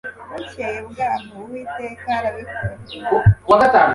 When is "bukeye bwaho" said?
0.35-1.27